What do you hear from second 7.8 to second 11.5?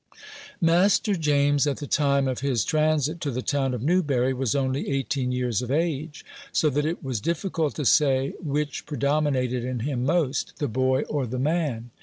say which predominated in him most, the boy or the